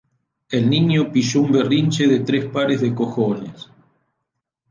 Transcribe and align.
El 0.49 0.67
niño 0.67 1.11
pilló 1.11 1.41
un 1.43 1.51
berrinche 1.51 2.07
de 2.07 2.21
tres 2.21 2.45
pares 2.45 2.81
de 2.81 2.91
cojones 2.95 3.69